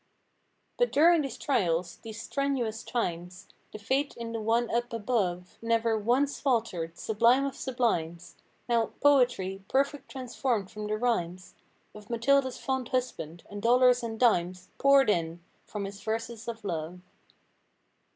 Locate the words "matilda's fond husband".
12.09-13.43